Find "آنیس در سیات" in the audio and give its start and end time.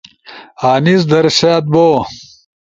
0.71-1.63